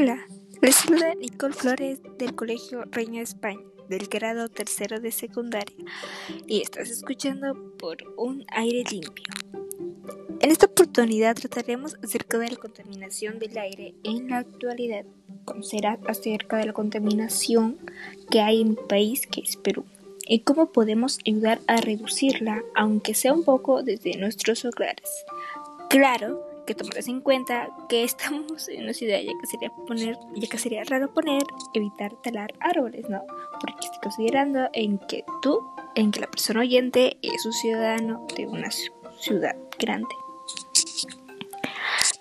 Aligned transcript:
Hola, 0.00 0.16
les 0.62 0.76
saluda 0.76 1.12
Nicole 1.16 1.52
Flores 1.54 2.00
del 2.20 2.32
Colegio 2.36 2.84
Reina 2.92 3.20
España, 3.20 3.58
del 3.88 4.06
grado 4.06 4.48
tercero 4.48 5.00
de 5.00 5.10
secundaria, 5.10 5.74
y 6.46 6.60
estás 6.60 6.88
escuchando 6.88 7.74
por 7.80 7.96
un 8.16 8.44
aire 8.52 8.84
limpio. 8.88 9.24
En 10.38 10.52
esta 10.52 10.66
oportunidad 10.66 11.34
trataremos 11.34 11.96
acerca 12.00 12.38
de 12.38 12.50
la 12.50 12.56
contaminación 12.58 13.40
del 13.40 13.58
aire 13.58 13.96
en 14.04 14.28
la 14.28 14.38
actualidad. 14.38 15.04
Conocerás 15.44 15.98
acerca 16.06 16.58
de 16.58 16.66
la 16.66 16.72
contaminación 16.72 17.76
que 18.30 18.40
hay 18.40 18.60
en 18.60 18.68
mi 18.68 18.76
país, 18.76 19.26
que 19.26 19.40
es 19.40 19.56
Perú, 19.56 19.84
y 20.28 20.42
cómo 20.42 20.70
podemos 20.70 21.18
ayudar 21.26 21.58
a 21.66 21.80
reducirla, 21.80 22.62
aunque 22.76 23.14
sea 23.14 23.32
un 23.32 23.42
poco 23.42 23.82
desde 23.82 24.16
nuestros 24.16 24.64
hogares. 24.64 25.10
Claro, 25.90 26.47
que 26.68 26.74
tomarás 26.74 27.08
en 27.08 27.22
cuenta 27.22 27.70
que 27.88 28.04
estamos 28.04 28.68
en 28.68 28.84
una 28.84 28.92
ciudad 28.92 29.18
ya 29.20 29.32
que 29.40 29.46
sería 29.46 29.70
poner, 29.70 30.18
ya 30.36 30.48
que 30.48 30.58
sería 30.58 30.84
raro 30.84 31.14
poner, 31.14 31.42
evitar 31.72 32.14
talar 32.22 32.52
árboles, 32.60 33.08
¿no? 33.08 33.22
Porque 33.58 33.86
estoy 33.86 34.00
considerando 34.02 34.68
en 34.74 34.98
que 34.98 35.24
tú, 35.40 35.66
en 35.94 36.10
que 36.10 36.20
la 36.20 36.30
persona 36.30 36.60
oyente 36.60 37.16
es 37.22 37.46
un 37.46 37.54
ciudadano 37.54 38.26
de 38.36 38.46
una 38.46 38.68
ciudad 39.18 39.56
grande. 39.78 40.14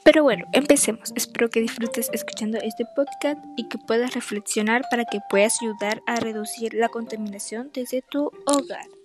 Pero 0.06 0.24
bueno, 0.24 0.46
empecemos. 0.54 1.12
Espero 1.18 1.50
que 1.50 1.60
disfrutes 1.60 2.10
escuchando 2.14 2.58
este 2.60 2.86
podcast 2.96 3.44
y 3.58 3.68
que 3.68 3.78
puedas 3.78 4.14
reflexionar 4.14 4.84
para 4.90 5.04
que 5.04 5.20
puedas 5.30 5.62
ayudar 5.62 6.02
a 6.08 6.22
reducir 6.22 6.74
la 6.74 6.88
contaminación 6.88 7.70
desde 7.74 8.02
tu 8.02 8.32
hogar. 8.46 8.97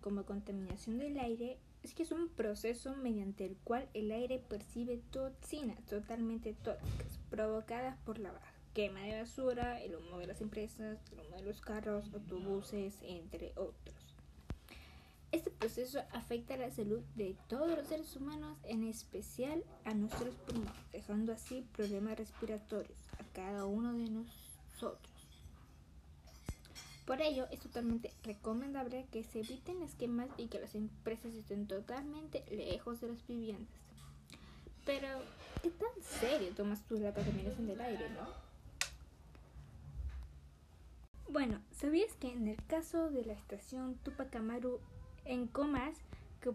Como 0.00 0.24
contaminación 0.24 0.98
del 0.98 1.18
aire 1.18 1.58
es 1.82 1.94
que 1.94 2.02
es 2.02 2.12
un 2.12 2.28
proceso 2.28 2.94
mediante 2.96 3.44
el 3.46 3.56
cual 3.64 3.88
el 3.94 4.10
aire 4.12 4.38
percibe 4.38 5.00
toxinas 5.10 5.82
totalmente 5.86 6.54
tóxicas 6.54 7.18
provocadas 7.30 7.96
por 8.04 8.18
la 8.18 8.32
quema 8.74 9.00
de 9.00 9.20
basura, 9.20 9.80
el 9.80 9.96
humo 9.96 10.18
de 10.18 10.26
las 10.26 10.40
empresas, 10.40 10.98
el 11.12 11.20
humo 11.20 11.36
de 11.36 11.42
los 11.42 11.60
carros, 11.60 12.04
autobuses, 12.12 12.94
entre 13.02 13.52
otros. 13.56 13.96
Este 15.32 15.50
proceso 15.50 16.00
afecta 16.12 16.56
la 16.56 16.70
salud 16.70 17.00
de 17.14 17.36
todos 17.48 17.76
los 17.76 17.86
seres 17.86 18.16
humanos, 18.16 18.58
en 18.64 18.84
especial 18.84 19.62
a 19.84 19.94
nuestros 19.94 20.34
pulmones, 20.34 20.72
dejando 20.92 21.32
así 21.32 21.64
problemas 21.72 22.18
respiratorios 22.18 22.98
a 23.18 23.24
cada 23.32 23.64
uno 23.64 23.92
de 23.92 24.10
nosotros. 24.10 25.09
Por 27.10 27.20
ello, 27.22 27.48
es 27.50 27.58
totalmente 27.58 28.12
recomendable 28.22 29.04
que 29.10 29.24
se 29.24 29.40
eviten 29.40 29.82
esquemas 29.82 30.28
y 30.36 30.46
que 30.46 30.60
las 30.60 30.76
empresas 30.76 31.34
estén 31.34 31.66
totalmente 31.66 32.44
lejos 32.52 33.00
de 33.00 33.08
las 33.08 33.26
viviendas. 33.26 33.66
Pero, 34.86 35.08
¿qué 35.60 35.70
tan 35.70 35.88
serio 36.00 36.50
tomas 36.54 36.86
tú 36.86 37.00
la 37.00 37.12
contaminación 37.12 37.66
del 37.66 37.80
aire, 37.80 38.10
no? 38.10 38.28
Bueno, 41.32 41.60
¿sabías 41.72 42.12
que 42.14 42.28
en 42.28 42.46
el 42.46 42.64
caso 42.66 43.10
de 43.10 43.24
la 43.24 43.32
estación 43.32 43.96
Tupac 44.04 44.36
Amaru 44.36 44.78
en 45.24 45.48
Comas, 45.48 45.96
que 46.40 46.52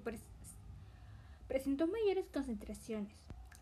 presentó 1.49 1.85
mayores 1.85 2.29
concentraciones? 2.29 3.17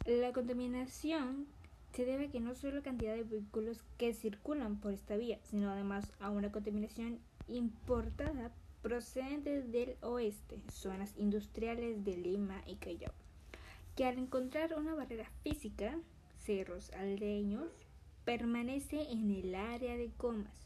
La 0.06 0.32
contaminación 0.32 1.48
se 1.94 2.06
debe 2.06 2.30
que 2.30 2.40
no 2.40 2.56
solo 2.56 2.78
la 2.78 2.82
cantidad 2.82 3.14
de 3.16 3.24
vehículos 3.24 3.84
que 3.98 4.14
circulan 4.14 4.80
por 4.80 4.94
esta 4.94 5.16
vía, 5.16 5.40
sino 5.44 5.70
además 5.70 6.12
a 6.20 6.32
una 6.32 6.52
contaminación 6.52 7.20
importada 7.48 8.52
procedente 8.82 9.62
del 9.62 9.96
oeste, 10.02 10.60
zonas 10.72 11.14
industriales 11.18 12.04
de 12.04 12.18
Lima 12.18 12.64
y 12.66 12.78
Callao, 12.78 13.14
que 13.96 14.06
al 14.06 14.18
encontrar 14.18 14.74
una 14.76 14.96
barrera 14.96 15.30
física, 15.44 16.00
cerros 16.40 16.92
aldeños, 16.94 17.70
permanece 18.26 19.12
en 19.12 19.30
el 19.32 19.54
área 19.54 19.96
de 19.96 20.10
comas. 20.18 20.66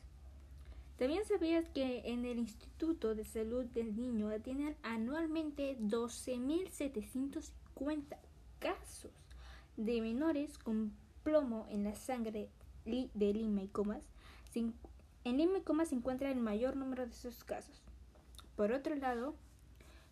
También 0.97 1.25
sabías 1.25 1.68
que 1.69 2.03
en 2.06 2.24
el 2.25 2.40
Instituto 2.40 3.16
de 3.16 3.25
Salud 3.25 3.66
del 3.66 3.96
Niño 3.96 4.30
atienden 4.30 4.75
anualmente 4.81 5.78
12.750 5.80 8.18
casos 8.59 9.12
de 9.75 10.01
menores 10.01 10.57
con 10.57 10.94
plomo 11.27 11.67
en 11.69 11.83
la 11.83 11.93
sangre 11.93 12.47
de 12.85 13.33
Lima 13.33 13.61
y 13.61 13.67
Comas, 13.67 14.01
en 14.55 14.73
Lima 15.25 15.57
y 15.57 15.61
Comas 15.61 15.89
se 15.89 15.95
encuentra 15.95 16.31
el 16.31 16.39
mayor 16.39 16.77
número 16.77 17.05
de 17.05 17.11
esos 17.11 17.43
casos. 17.43 17.83
Por 18.55 18.71
otro 18.71 18.95
lado, 18.95 19.35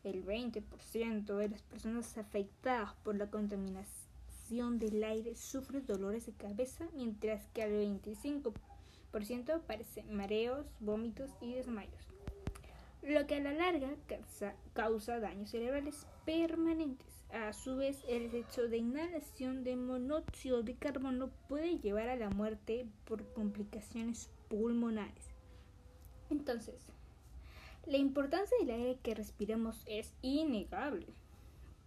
el 0.04 0.26
20% 0.26 1.38
de 1.38 1.48
las 1.48 1.62
personas 1.62 2.18
afectadas 2.18 2.96
por 2.96 3.16
la 3.16 3.32
contaminación 3.32 4.78
del 4.78 5.02
aire 5.06 5.36
sufren 5.36 5.86
dolores 5.86 6.26
de 6.26 6.34
cabeza, 6.34 6.86
mientras 6.94 7.48
que 7.54 7.64
al 7.64 7.72
25% 7.72 9.62
padecen 9.62 10.14
mareos, 10.14 10.68
vómitos 10.82 11.32
y 11.40 11.54
desmayos, 11.54 12.10
lo 13.04 13.26
que 13.26 13.36
a 13.36 13.40
la 13.40 13.54
larga 13.54 13.96
causa 14.74 15.20
daños 15.22 15.50
cerebrales 15.50 16.06
permanentes. 16.26 17.15
A 17.32 17.54
su 17.54 17.76
vez, 17.76 18.04
el 18.08 18.34
hecho 18.34 18.68
de 18.68 18.78
inhalación 18.78 19.64
de 19.64 19.76
monóxido 19.76 20.64
de 20.64 20.76
carbono 20.76 21.32
puede 21.50 21.80
llevar 21.80 22.10
a 22.10 22.16
la 22.16 22.30
muerte 22.30 22.88
por 23.06 23.34
complicaciones 23.34 24.30
pulmonares. 24.48 25.36
Entonces, 26.30 26.82
la 27.86 27.98
importancia 27.98 28.58
del 28.60 28.72
aire 28.72 29.00
que 29.04 29.14
respiramos 29.14 29.84
es 29.86 30.14
innegable. 30.22 31.08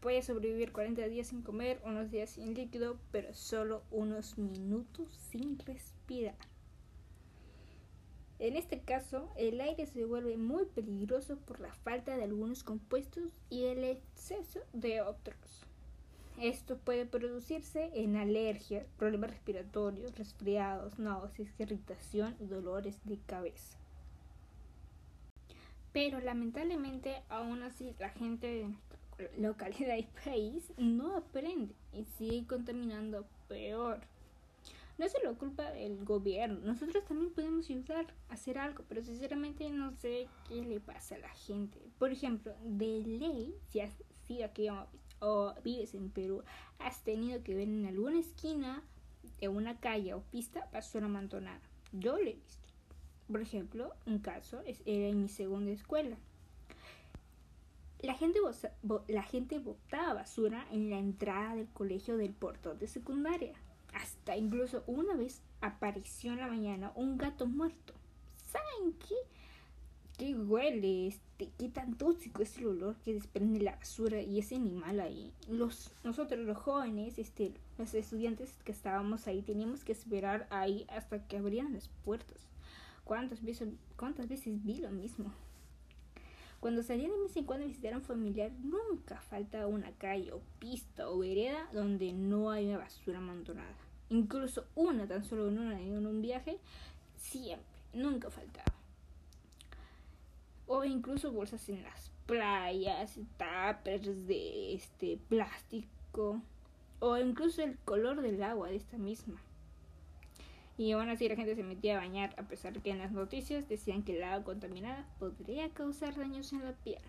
Puede 0.00 0.22
sobrevivir 0.22 0.70
40 0.70 1.08
días 1.08 1.28
sin 1.28 1.42
comer, 1.42 1.80
unos 1.84 2.10
días 2.10 2.30
sin 2.30 2.54
líquido, 2.54 2.98
pero 3.10 3.34
solo 3.34 3.82
unos 3.90 4.38
minutos 4.38 5.12
sin 5.30 5.58
respirar. 5.58 6.36
En 8.38 8.56
este 8.56 8.80
caso, 8.80 9.32
el 9.36 9.60
aire 9.60 9.86
se 9.86 10.04
vuelve 10.04 10.36
muy 10.36 10.64
peligroso 10.66 11.38
por 11.38 11.58
la 11.58 11.72
falta 11.72 12.16
de 12.16 12.22
algunos 12.22 12.62
compuestos 12.62 13.32
y 13.50 13.64
el 13.64 13.82
exceso 13.82 14.60
de 14.72 15.00
otros. 15.00 15.66
Esto 16.40 16.78
puede 16.78 17.04
producirse 17.04 17.90
en 17.94 18.14
alergias, 18.14 18.86
problemas 18.96 19.30
respiratorios, 19.32 20.16
resfriados, 20.16 20.96
náuseas, 21.00 21.48
irritación 21.58 22.36
y 22.38 22.46
dolores 22.46 23.00
de 23.04 23.18
cabeza. 23.18 23.76
Pero 25.92 26.20
lamentablemente 26.20 27.16
aún 27.28 27.64
así 27.64 27.92
la 27.98 28.10
gente 28.10 28.46
de 28.46 28.64
nuestra 28.68 28.98
localidad 29.36 29.96
y 29.96 30.06
país 30.24 30.72
no 30.76 31.16
aprende 31.16 31.74
y 31.92 32.04
sigue 32.04 32.46
contaminando 32.46 33.26
peor. 33.48 33.98
No 34.98 35.06
es 35.06 35.12
solo 35.12 35.38
culpa 35.38 35.70
del 35.70 36.04
gobierno, 36.04 36.58
nosotros 36.64 37.04
también 37.04 37.32
podemos 37.32 37.70
ayudar 37.70 38.12
a 38.28 38.34
hacer 38.34 38.58
algo, 38.58 38.84
pero 38.88 39.00
sinceramente 39.00 39.70
no 39.70 39.92
sé 39.92 40.26
qué 40.48 40.56
le 40.56 40.80
pasa 40.80 41.14
a 41.14 41.18
la 41.18 41.28
gente. 41.28 41.78
Por 42.00 42.10
ejemplo, 42.10 42.52
de 42.64 43.04
ley, 43.06 43.54
si 43.68 43.78
has 43.78 43.94
sido 44.26 44.44
aquí 44.44 44.66
o 45.20 45.54
vives 45.62 45.94
en 45.94 46.10
Perú, 46.10 46.42
has 46.80 47.04
tenido 47.04 47.44
que 47.44 47.54
ver 47.54 47.68
en 47.68 47.86
alguna 47.86 48.18
esquina 48.18 48.82
de 49.40 49.48
una 49.48 49.78
calle 49.78 50.14
o 50.14 50.22
pista 50.22 50.68
basura 50.72 51.06
amontonada. 51.06 51.60
Yo 51.92 52.18
lo 52.18 52.28
he 52.28 52.34
visto. 52.34 52.66
Por 53.30 53.40
ejemplo, 53.40 53.94
un 54.04 54.18
caso 54.18 54.62
era 54.66 55.06
en 55.06 55.22
mi 55.22 55.28
segunda 55.28 55.70
escuela. 55.70 56.16
La 58.00 58.14
gente, 58.14 58.40
la 59.08 59.22
gente 59.22 59.58
botaba 59.58 60.14
basura 60.14 60.66
en 60.72 60.90
la 60.90 60.98
entrada 60.98 61.54
del 61.54 61.68
colegio 61.68 62.16
del 62.16 62.32
portón 62.32 62.78
de 62.78 62.88
secundaria. 62.88 63.54
Hasta 63.94 64.36
incluso 64.36 64.82
una 64.86 65.14
vez 65.14 65.42
apareció 65.60 66.32
en 66.32 66.38
la 66.38 66.48
mañana 66.48 66.92
un 66.94 67.16
gato 67.18 67.46
muerto. 67.46 67.94
¿Saben 68.46 68.94
qué? 68.94 69.14
¿Qué 70.16 70.34
huele? 70.34 71.06
Este, 71.06 71.50
¿Qué 71.58 71.68
tan 71.68 71.96
tóxico 71.96 72.42
es 72.42 72.58
el 72.58 72.66
olor 72.66 72.96
que 73.04 73.14
desprende 73.14 73.60
la 73.60 73.76
basura 73.76 74.20
y 74.20 74.38
ese 74.38 74.56
animal 74.56 74.98
ahí? 75.00 75.32
Los, 75.48 75.92
nosotros 76.02 76.40
los 76.40 76.58
jóvenes, 76.58 77.18
este, 77.18 77.52
los 77.78 77.94
estudiantes 77.94 78.52
que 78.64 78.72
estábamos 78.72 79.26
ahí, 79.28 79.42
teníamos 79.42 79.84
que 79.84 79.92
esperar 79.92 80.46
ahí 80.50 80.86
hasta 80.88 81.26
que 81.26 81.38
abrieran 81.38 81.72
las 81.72 81.88
puertas. 82.04 82.38
¿Cuántas 83.04 83.42
veces, 83.42 83.68
cuántas 83.96 84.28
veces 84.28 84.64
vi 84.64 84.78
lo 84.78 84.90
mismo? 84.90 85.32
Cuando 86.60 86.82
salían 86.82 87.12
de 87.12 87.20
vez 87.20 87.36
en 87.36 87.44
cuando 87.44 87.64
a 87.64 87.68
visitar 87.68 87.92
a 87.92 87.98
un 87.98 88.02
familiar, 88.02 88.50
nunca 88.62 89.20
falta 89.20 89.66
una 89.66 89.92
calle 89.92 90.32
o 90.32 90.40
pista 90.58 91.08
o 91.08 91.18
vereda 91.18 91.68
donde 91.72 92.12
no 92.12 92.50
haya 92.50 92.78
basura 92.78 93.18
amontonada. 93.18 93.76
Incluso 94.10 94.64
una, 94.74 95.06
tan 95.06 95.24
solo 95.24 95.48
en, 95.48 95.58
una, 95.58 95.80
en 95.80 96.04
un 96.04 96.20
viaje, 96.20 96.58
siempre, 97.16 97.78
nunca 97.92 98.30
faltaba. 98.30 98.72
O 100.66 100.84
incluso 100.84 101.30
bolsas 101.30 101.68
en 101.68 101.82
las 101.84 102.10
playas, 102.26 103.18
tuppers 103.38 104.26
de 104.26 104.74
este 104.74 105.18
plástico, 105.28 106.42
o 106.98 107.16
incluso 107.18 107.62
el 107.62 107.78
color 107.78 108.20
del 108.20 108.42
agua 108.42 108.68
de 108.68 108.76
esta 108.76 108.98
misma. 108.98 109.40
Y 110.78 110.92
aún 110.92 111.08
así 111.08 111.28
la 111.28 111.34
gente 111.34 111.56
se 111.56 111.64
metía 111.64 111.96
a 111.96 112.00
bañar 112.00 112.34
a 112.38 112.44
pesar 112.44 112.80
que 112.80 112.90
en 112.90 112.98
las 112.98 113.10
noticias 113.10 113.68
decían 113.68 114.04
que 114.04 114.16
el 114.16 114.22
agua 114.22 114.44
contaminada 114.44 115.04
podría 115.18 115.68
causar 115.70 116.14
daños 116.14 116.52
en 116.52 116.64
la 116.64 116.72
piel. 116.72 117.02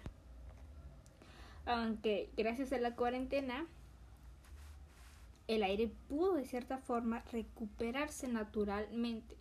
Aunque 1.66 2.30
gracias 2.36 2.74
a 2.74 2.80
la 2.80 2.96
cuarentena 2.96 3.68
el 5.48 5.62
aire 5.64 5.92
pudo 6.08 6.34
de 6.34 6.46
cierta 6.46 6.80
forma 6.80 7.24
recuperarse 7.32 8.28
naturalmente. 8.28 9.36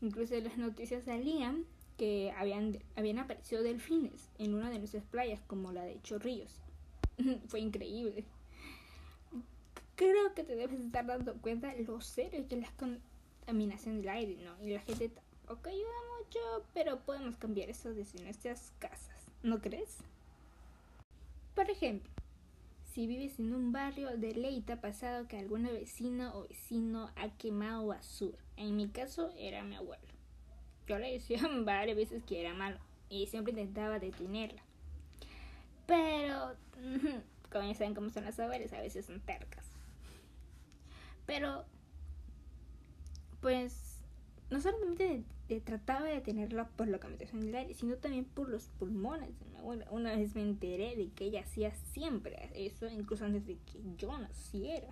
Incluso 0.00 0.38
las 0.40 0.56
noticias 0.56 1.04
salían 1.04 1.64
que 1.98 2.32
habían, 2.36 2.78
habían 2.94 3.18
aparecido 3.18 3.62
delfines 3.62 4.30
en 4.38 4.54
una 4.54 4.70
de 4.70 4.78
nuestras 4.78 5.04
playas 5.04 5.40
como 5.46 5.72
la 5.72 5.82
de 5.84 6.00
Chorrillos. 6.02 6.60
Fue 7.48 7.60
increíble. 7.60 8.24
Creo 9.96 10.34
que 10.34 10.44
te 10.44 10.56
debes 10.56 10.80
estar 10.80 11.06
dando 11.06 11.34
cuenta 11.40 11.74
lo 11.74 12.00
serio 12.00 12.46
que 12.48 12.54
es 12.56 12.60
la 12.60 12.72
contaminación 13.46 13.98
del 13.98 14.08
aire, 14.08 14.36
¿no? 14.42 14.60
Y 14.60 14.72
la 14.72 14.80
gente 14.80 15.08
tampoco 15.08 15.68
ayuda 15.68 15.84
mucho, 16.18 16.66
pero 16.74 16.98
podemos 16.98 17.36
cambiar 17.36 17.70
eso 17.70 17.94
desde 17.94 18.20
nuestras 18.22 18.72
casas, 18.80 19.24
¿no 19.44 19.60
crees? 19.60 19.98
Por 21.54 21.70
ejemplo, 21.70 22.10
si 22.92 23.06
vives 23.06 23.38
en 23.38 23.54
un 23.54 23.70
barrio, 23.70 24.16
de 24.16 24.34
ley 24.34 24.62
te 24.62 24.72
ha 24.72 24.80
pasado 24.80 25.28
que 25.28 25.38
algún 25.38 25.62
vecino 25.62 26.36
o 26.36 26.48
vecino 26.48 27.10
ha 27.14 27.28
quemado 27.38 27.86
basura. 27.86 28.38
En 28.56 28.74
mi 28.74 28.88
caso 28.88 29.32
era 29.38 29.62
mi 29.62 29.76
abuelo. 29.76 30.02
Yo 30.88 30.98
le 30.98 31.12
decía 31.12 31.40
varias 31.64 31.96
veces 31.96 32.24
que 32.24 32.40
era 32.40 32.52
malo 32.52 32.78
y 33.08 33.26
siempre 33.28 33.52
intentaba 33.52 34.00
detenerla. 34.00 34.62
Pero, 35.86 36.56
como 37.52 37.68
ya 37.68 37.74
saben 37.74 37.94
cómo 37.94 38.10
son 38.10 38.24
las 38.24 38.40
abuelas, 38.40 38.72
a 38.72 38.80
veces 38.80 39.06
son 39.06 39.20
tercas. 39.20 39.64
Pero, 41.26 41.64
pues, 43.40 44.00
no 44.50 44.60
solamente 44.60 45.24
trataba 45.64 46.06
de 46.06 46.14
detenerla 46.14 46.68
por 46.68 46.88
la 46.88 46.98
contaminación 46.98 47.42
del 47.42 47.54
aire, 47.54 47.74
sino 47.74 47.96
también 47.96 48.24
por 48.24 48.48
los 48.48 48.68
pulmones 48.68 49.38
de 49.38 49.46
mi 49.46 49.56
abuela. 49.56 49.86
Una 49.90 50.16
vez 50.16 50.34
me 50.34 50.42
enteré 50.42 50.96
de 50.96 51.10
que 51.10 51.26
ella 51.26 51.40
hacía 51.40 51.72
siempre 51.92 52.50
eso, 52.54 52.86
incluso 52.88 53.24
antes 53.24 53.46
de 53.46 53.56
que 53.58 53.80
yo 53.96 54.16
naciera. 54.18 54.88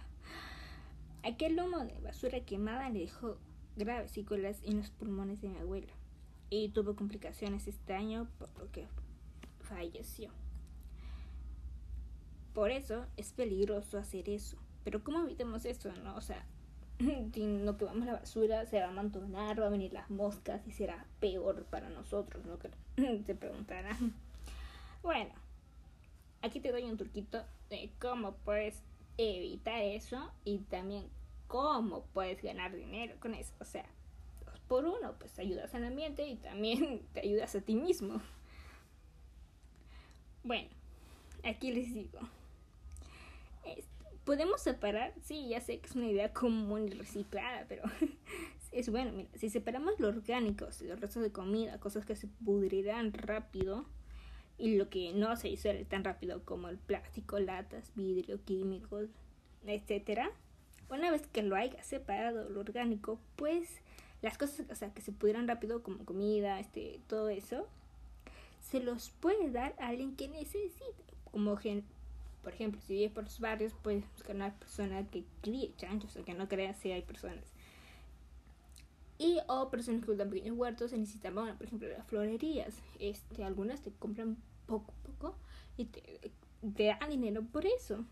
Aquel 1.24 1.58
humo 1.58 1.84
de 1.84 1.98
basura 2.00 2.40
quemada 2.40 2.90
le 2.90 3.00
dejó 3.00 3.38
graves 3.76 4.12
secuelas 4.12 4.60
en 4.62 4.78
los 4.78 4.90
pulmones 4.90 5.40
de 5.40 5.48
mi 5.48 5.58
abuela 5.58 5.92
y 6.50 6.68
tuvo 6.68 6.94
complicaciones 6.94 7.66
este 7.66 7.94
año 7.94 8.28
por 8.38 8.56
lo 8.58 8.70
que 8.70 8.86
falleció. 9.60 10.30
Por 12.52 12.70
eso 12.70 13.06
es 13.16 13.32
peligroso 13.32 13.98
hacer 13.98 14.28
eso. 14.28 14.56
Pero 14.84 15.02
¿cómo 15.02 15.24
evitamos 15.24 15.64
eso? 15.64 15.92
No? 16.04 16.14
O 16.14 16.20
sea, 16.20 16.46
no 17.36 17.76
quemamos 17.76 18.06
la 18.06 18.12
basura, 18.14 18.66
se 18.66 18.78
va 18.78 18.86
a 18.86 18.88
amontonar, 18.88 19.60
va 19.60 19.66
a 19.66 19.70
venir 19.70 19.92
las 19.92 20.10
moscas 20.10 20.66
y 20.66 20.72
será 20.72 21.06
peor 21.20 21.64
para 21.64 21.88
nosotros, 21.90 22.44
¿no? 22.44 22.58
Se 23.26 23.34
preguntarán. 23.34 24.14
Bueno, 25.02 25.34
aquí 26.42 26.60
te 26.60 26.72
doy 26.72 26.84
un 26.84 26.96
truquito 26.96 27.44
de 27.68 27.90
cómo 28.00 28.32
puedes 28.44 28.82
evitar 29.18 29.82
eso 29.82 30.30
y 30.44 30.58
también 30.58 31.08
cómo 31.46 32.04
puedes 32.12 32.42
ganar 32.42 32.74
dinero 32.74 33.16
con 33.20 33.34
eso. 33.34 33.52
O 33.60 33.64
sea, 33.64 33.86
dos 34.46 34.60
por 34.60 34.84
uno, 34.84 35.14
pues 35.18 35.38
ayudas 35.38 35.74
al 35.74 35.84
ambiente 35.84 36.26
y 36.26 36.36
también 36.36 37.02
te 37.12 37.20
ayudas 37.20 37.54
a 37.54 37.60
ti 37.60 37.74
mismo. 37.74 38.20
Bueno, 40.44 40.68
aquí 41.42 41.72
les 41.72 41.92
digo 41.92 42.20
podemos 44.24 44.60
separar, 44.60 45.14
sí, 45.22 45.48
ya 45.48 45.60
sé 45.60 45.78
que 45.78 45.86
es 45.86 45.94
una 45.94 46.08
idea 46.08 46.32
común 46.32 46.88
y 46.88 46.92
reciclada, 46.92 47.66
pero 47.68 47.82
es 48.72 48.88
bueno, 48.90 49.12
mira, 49.12 49.28
si 49.34 49.50
separamos 49.50 50.00
lo 50.00 50.08
orgánico, 50.08 50.66
los 50.66 51.00
restos 51.00 51.22
de 51.22 51.32
comida, 51.32 51.78
cosas 51.78 52.04
que 52.04 52.16
se 52.16 52.26
pudrirán 52.26 53.12
rápido, 53.12 53.86
y 54.56 54.76
lo 54.76 54.88
que 54.88 55.12
no 55.12 55.36
se 55.36 55.48
disuelve 55.48 55.84
tan 55.84 56.04
rápido 56.04 56.44
como 56.44 56.68
el 56.68 56.78
plástico, 56.78 57.38
latas, 57.38 57.90
vidrio, 57.94 58.42
químicos, 58.44 59.10
etcétera, 59.66 60.30
una 60.88 61.10
vez 61.10 61.26
que 61.26 61.42
lo 61.42 61.56
haya 61.56 61.82
separado 61.82 62.48
lo 62.48 62.60
orgánico, 62.60 63.18
pues 63.36 63.80
las 64.22 64.38
cosas 64.38 64.66
o 64.70 64.74
sea, 64.74 64.92
que 64.94 65.02
se 65.02 65.12
pudieran 65.12 65.48
rápido 65.48 65.82
como 65.82 66.04
comida, 66.04 66.60
este, 66.60 67.00
todo 67.08 67.28
eso, 67.28 67.66
se 68.60 68.80
los 68.80 69.10
puede 69.10 69.50
dar 69.50 69.74
a 69.78 69.88
alguien 69.88 70.16
que 70.16 70.28
necesite, 70.28 70.94
como 71.30 71.56
por 72.44 72.52
ejemplo, 72.52 72.80
si 72.82 72.92
vives 72.94 73.10
por 73.10 73.24
los 73.24 73.40
barrios, 73.40 73.72
puedes 73.82 74.08
buscar 74.12 74.36
una 74.36 74.54
persona 74.54 75.04
que 75.10 75.24
críe 75.42 75.74
chanchos 75.76 76.14
o 76.16 76.24
que 76.24 76.34
no 76.34 76.48
crea 76.48 76.74
si 76.74 76.92
hay 76.92 77.02
personas. 77.02 77.44
Y 79.18 79.38
o 79.48 79.70
personas 79.70 80.00
que 80.00 80.06
cultivan 80.06 80.30
pequeños 80.30 80.56
huertos 80.56 80.90
se 80.90 80.98
necesitan, 80.98 81.34
bueno, 81.34 81.56
por 81.56 81.66
ejemplo, 81.66 81.88
las 81.88 82.06
florerías. 82.06 82.74
Este, 82.98 83.42
algunas 83.42 83.80
te 83.80 83.90
compran 83.92 84.36
poco 84.66 84.92
poco 85.02 85.36
y 85.76 85.86
te, 85.86 86.32
te 86.76 86.84
dan 86.84 87.10
dinero 87.10 87.42
por 87.42 87.66
eso. 87.66 88.04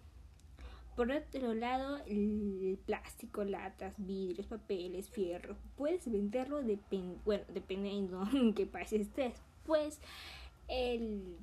Por 0.96 1.10
otro 1.10 1.54
lado, 1.54 1.98
el 2.06 2.78
plástico, 2.84 3.44
latas, 3.44 3.94
vidrios, 3.96 4.46
papeles, 4.46 5.08
fierro, 5.08 5.56
puedes 5.76 6.10
venderlo 6.10 6.62
depend 6.62 7.22
bueno, 7.24 7.44
dependiendo 7.52 8.22
en 8.32 8.52
qué 8.54 8.66
país 8.66 8.92
estés. 8.92 9.34
Pues 9.64 10.00
el 10.68 11.38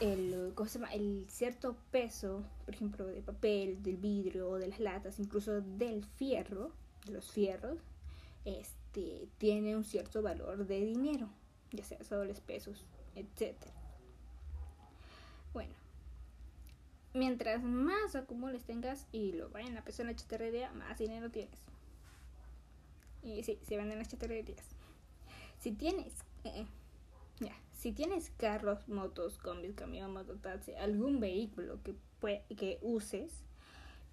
el, 0.00 0.52
¿cómo 0.54 0.68
se 0.68 0.78
llama? 0.78 0.92
el 0.92 1.26
cierto 1.28 1.76
peso, 1.90 2.44
por 2.64 2.74
ejemplo, 2.74 3.06
de 3.06 3.22
papel, 3.22 3.82
del 3.82 3.96
vidrio, 3.96 4.56
de 4.56 4.68
las 4.68 4.80
latas, 4.80 5.18
incluso 5.18 5.60
del 5.60 6.04
fierro, 6.04 6.72
de 7.06 7.12
los 7.12 7.30
fierros, 7.30 7.78
este, 8.44 9.28
tiene 9.38 9.76
un 9.76 9.84
cierto 9.84 10.22
valor 10.22 10.66
de 10.66 10.84
dinero, 10.84 11.28
ya 11.72 11.84
sea 11.84 12.02
soles, 12.04 12.40
pesos, 12.40 12.84
etc. 13.14 13.56
Bueno, 15.52 15.74
mientras 17.14 17.62
más 17.62 18.16
acumules 18.16 18.64
tengas 18.64 19.06
y 19.12 19.32
lo 19.32 19.50
vayan 19.50 19.76
a 19.76 19.84
pesar 19.84 20.06
en 20.06 20.12
la 20.12 20.16
chatarrería, 20.16 20.72
más 20.72 20.98
dinero 20.98 21.30
tienes. 21.30 21.58
Y 23.22 23.42
sí, 23.44 23.58
se 23.66 23.76
venden 23.76 23.98
las 23.98 24.08
chatarrerías. 24.08 24.64
Si 25.58 25.72
tienes... 25.72 26.12
Eh, 26.44 26.64
si 27.80 27.92
tienes 27.92 28.30
carros, 28.36 28.86
motos, 28.88 29.38
combis, 29.38 29.72
camión, 29.74 30.12
mototaxi, 30.12 30.74
algún 30.74 31.18
vehículo 31.18 31.78
que, 31.82 31.94
que 32.54 32.78
uses, 32.82 33.32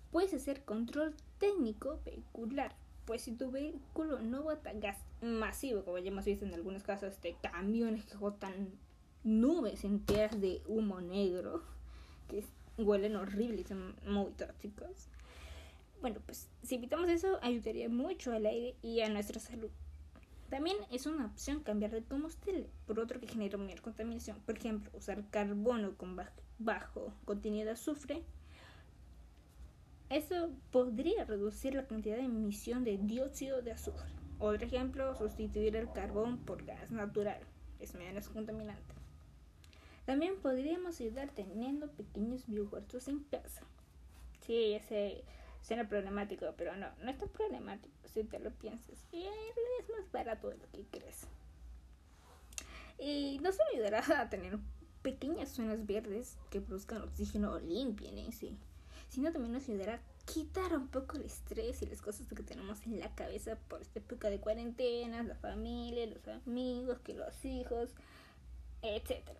puedes 0.09 0.33
hacer 0.33 0.63
control 0.63 1.13
técnico 1.37 1.99
vehicular. 2.05 2.73
Pues 3.03 3.23
si 3.23 3.33
tu 3.33 3.51
vehículo 3.51 4.19
no 4.19 4.41
bota 4.41 4.71
gas 4.71 4.97
masivo, 5.21 5.83
como 5.83 5.97
ya 5.97 6.07
hemos 6.07 6.23
visto 6.23 6.45
en 6.45 6.53
algunos 6.53 6.83
casos 6.83 7.21
de 7.21 7.35
camiones 7.41 8.05
que 8.05 8.15
botan 8.15 8.71
nubes 9.25 9.83
enteras 9.83 10.39
de 10.39 10.61
humo 10.67 11.01
negro, 11.01 11.61
que 12.29 12.45
huelen 12.77 13.17
horribles 13.17 13.59
y 13.59 13.63
son 13.65 13.97
muy 14.05 14.31
tóxicos. 14.31 15.09
Bueno, 15.99 16.21
pues 16.25 16.47
si 16.63 16.75
evitamos 16.75 17.09
eso, 17.09 17.37
ayudaría 17.41 17.89
mucho 17.89 18.31
al 18.31 18.45
aire 18.45 18.75
y 18.81 19.01
a 19.01 19.09
nuestra 19.09 19.41
salud. 19.41 19.71
También 20.49 20.77
es 20.91 21.05
una 21.05 21.25
opción 21.25 21.61
cambiar 21.61 21.91
de 21.91 22.03
combustible 22.03 22.69
por 22.85 22.99
otro 22.99 23.19
que 23.19 23.27
genera 23.27 23.57
menor 23.57 23.81
contaminación. 23.81 24.39
Por 24.45 24.57
ejemplo, 24.57 24.89
usar 24.93 25.29
carbono 25.29 25.97
con 25.97 26.17
bajo 26.57 27.13
contenido 27.25 27.65
de 27.65 27.71
azufre. 27.71 28.23
Eso 30.09 30.51
podría 30.71 31.25
reducir 31.25 31.75
la 31.75 31.85
cantidad 31.85 32.15
de 32.15 32.23
emisión 32.23 32.85
de 32.85 32.97
dióxido 32.97 33.61
de 33.61 33.73
azufre. 33.73 34.09
Otro 34.39 34.65
ejemplo, 34.65 35.15
sustituir 35.15 35.75
el 35.75 35.91
carbón 35.91 36.37
por 36.37 36.63
gas 36.63 36.91
natural. 36.91 37.41
Es 37.79 37.93
menos 37.93 38.29
contaminante. 38.29 38.95
También 40.05 40.39
podríamos 40.39 41.01
ayudar 41.01 41.29
teniendo 41.31 41.91
pequeños 41.91 42.47
biohuertos 42.47 43.09
en 43.09 43.19
casa. 43.25 43.63
Sí, 44.39 44.73
ese 44.73 45.25
suena 45.67 45.89
problemático, 45.89 46.45
pero 46.55 46.77
no, 46.77 46.87
no 47.03 47.11
es 47.11 47.17
tan 47.17 47.27
problemático 47.27 48.07
si 48.07 48.23
te 48.23 48.39
lo 48.39 48.51
piensas. 48.51 48.97
Y 49.11 49.23
es 49.25 49.89
más 49.89 50.09
barato 50.11 50.49
de 50.49 50.57
lo 50.57 50.71
que 50.71 50.85
crees. 50.89 51.27
Y 52.97 53.39
nos 53.39 53.57
ayudará 53.73 53.99
a 54.21 54.29
tener 54.29 54.57
pequeñas 55.01 55.49
zonas 55.49 55.85
verdes 55.85 56.37
que 56.49 56.61
produzcan 56.61 57.01
oxígeno 57.01 57.51
o 57.51 57.59
limpien 57.59 58.17
ese, 58.17 58.53
sino 59.09 59.31
también 59.31 59.53
nos 59.53 59.67
ayudará 59.67 59.95
a 59.95 60.01
quitar 60.25 60.73
un 60.73 60.87
poco 60.87 61.17
el 61.17 61.23
estrés 61.23 61.81
y 61.81 61.85
las 61.85 62.01
cosas 62.01 62.27
que 62.27 62.43
tenemos 62.43 62.85
en 62.85 62.99
la 62.99 63.13
cabeza 63.13 63.57
por 63.67 63.81
esta 63.81 63.99
época 63.99 64.29
de 64.29 64.39
cuarentena, 64.39 65.23
la 65.23 65.35
familia, 65.35 66.07
los 66.07 66.27
amigos, 66.27 66.99
que 66.99 67.13
los 67.13 67.43
hijos, 67.43 67.89
etcétera. 68.81 69.39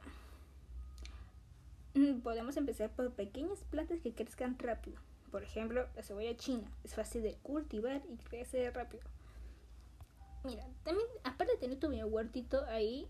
Mm, 1.93 2.19
podemos 2.19 2.57
empezar 2.57 2.91
por 2.91 3.13
pequeñas 3.13 3.63
plantas 3.69 4.01
que 4.01 4.13
crezcan 4.13 4.59
rápido 4.59 5.06
por 5.31 5.43
ejemplo, 5.43 5.87
la 5.95 6.03
cebolla 6.03 6.35
china 6.37 6.69
es 6.83 6.95
fácil 6.95 7.23
de 7.23 7.35
cultivar 7.43 8.01
y 8.09 8.17
crece 8.17 8.69
rápido. 8.71 9.03
Mira, 10.43 10.65
también 10.83 11.07
aparte 11.23 11.53
de 11.53 11.59
tener 11.59 11.79
tu 11.79 11.89
huertito 11.89 12.63
ahí 12.65 13.07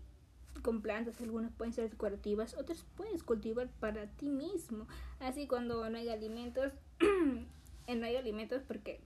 con 0.62 0.82
plantas, 0.82 1.20
algunas 1.20 1.52
pueden 1.52 1.72
ser 1.72 1.88
decorativas, 1.90 2.54
otras 2.54 2.84
puedes 2.96 3.22
cultivar 3.22 3.68
para 3.80 4.06
ti 4.06 4.28
mismo. 4.28 4.88
Así 5.20 5.46
cuando 5.46 5.88
no 5.88 5.98
hay 5.98 6.08
alimentos, 6.08 6.72
no 7.00 8.06
hay 8.06 8.16
alimentos 8.16 8.62
porque 8.66 9.00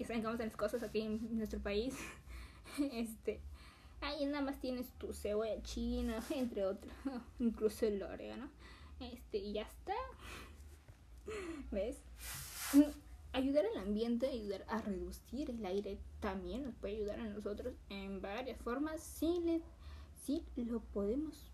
que 0.00 0.06
saben 0.06 0.22
cómo 0.22 0.32
están 0.32 0.48
las 0.48 0.56
cosas 0.56 0.82
aquí 0.82 1.02
en 1.02 1.36
nuestro 1.36 1.60
país. 1.60 1.94
este, 2.92 3.40
ahí 4.00 4.24
nada 4.24 4.40
más 4.40 4.58
tienes 4.58 4.90
tu 4.92 5.12
cebolla 5.12 5.62
china, 5.62 6.24
entre 6.30 6.64
otros, 6.64 6.92
incluso 7.38 7.86
el 7.86 8.02
orégano. 8.02 8.48
Este, 9.00 9.38
y 9.38 9.52
ya 9.52 9.62
está. 9.62 9.94
¿Ves? 11.70 11.96
Ayudar 13.32 13.64
al 13.66 13.82
ambiente, 13.82 14.28
ayudar 14.28 14.64
a 14.68 14.80
reducir 14.80 15.50
el 15.50 15.64
aire 15.64 15.98
también 16.20 16.64
nos 16.64 16.74
puede 16.74 16.96
ayudar 16.96 17.20
a 17.20 17.28
nosotros 17.28 17.74
en 17.88 18.20
varias 18.20 18.60
formas 18.60 19.00
si, 19.00 19.40
le, 19.40 19.62
si 20.24 20.44
lo 20.56 20.80
podemos 20.80 21.50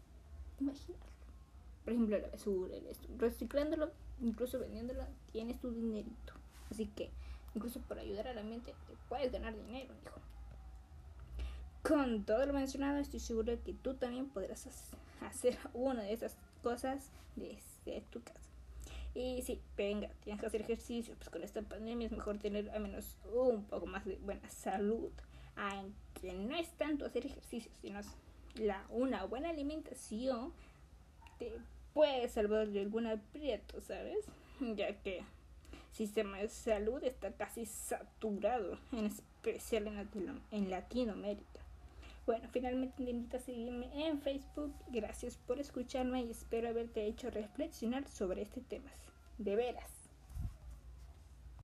imaginar. 0.59 1.01
Por 1.85 1.93
ejemplo, 1.93 2.19
la 2.19 2.29
basura, 2.29 2.75
reciclándolo, 3.19 3.93
incluso 4.21 4.59
vendiéndolo, 4.59 5.05
tienes 5.33 5.61
tu 5.61 5.71
dinerito. 5.71 6.33
Así 6.71 6.87
que, 6.87 7.11
incluso 7.55 7.81
por 7.81 7.99
ayudar 7.99 8.29
al 8.29 8.39
ambiente, 8.39 8.75
te 8.89 8.95
puedes 9.09 9.31
ganar 9.31 9.55
dinero, 9.55 9.95
hijo. 10.03 10.21
Con 11.83 12.25
todo 12.25 12.45
lo 12.47 12.53
mencionado, 12.53 12.99
estoy 12.99 13.21
seguro 13.21 13.53
que 13.63 13.75
tú 13.75 13.95
también 13.95 14.27
podrás 14.27 14.67
hacer 15.21 15.59
una 15.75 16.03
de 16.03 16.13
esas 16.15 16.37
cosas 16.63 17.13
desde 17.37 18.01
tu 18.11 18.23
casa. 18.23 18.56
Y 19.17 19.41
sí, 19.41 19.63
venga, 19.79 20.11
tienes 20.23 20.39
que 20.39 20.47
hacer 20.47 20.61
ejercicio, 20.61 21.15
pues 21.17 21.31
con 21.31 21.43
esta 21.43 21.63
pandemia 21.63 22.05
es 22.05 22.13
mejor 22.13 22.37
tener 22.37 22.69
al 22.69 22.83
menos 22.83 23.17
un 23.33 23.65
poco 23.65 23.87
más 23.87 24.05
de 24.05 24.17
buena 24.17 24.47
salud. 24.51 25.11
Aunque 25.57 26.35
no 26.35 26.55
es 26.55 26.69
tanto 26.73 27.07
hacer 27.07 27.25
ejercicio, 27.25 27.73
sino 27.81 28.01
la, 28.57 28.85
una 28.91 29.25
buena 29.25 29.49
alimentación 29.49 30.53
te 31.39 31.51
puede 31.95 32.29
salvar 32.29 32.69
de 32.69 32.81
algún 32.81 33.07
aprieto, 33.07 33.81
¿sabes? 33.81 34.19
Ya 34.61 34.95
que 35.01 35.21
el 35.21 35.25
sistema 35.93 36.37
de 36.37 36.49
salud 36.51 37.03
está 37.03 37.33
casi 37.33 37.65
saturado, 37.65 38.79
en 38.93 39.07
especial 39.07 39.87
en, 39.87 40.43
en 40.51 40.71
Latinoamérica. 40.71 41.63
Bueno, 42.27 42.51
finalmente 42.53 43.03
te 43.03 43.11
invito 43.11 43.39
a 43.39 43.41
seguirme 43.41 43.89
en 43.95 44.21
Facebook. 44.21 44.75
Gracias 44.89 45.39
por 45.39 45.59
escucharme 45.59 46.21
y 46.23 46.31
espero 46.33 46.69
haberte 46.69 47.07
hecho 47.07 47.31
reflexionar 47.31 48.07
sobre 48.09 48.43
este 48.43 48.61
tema. 48.61 48.91
De 49.39 49.57
veras. 49.57 49.96